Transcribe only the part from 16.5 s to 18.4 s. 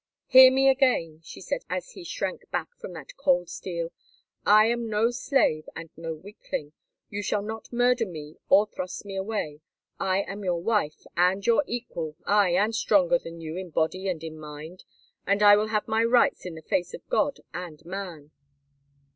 the face of God and man."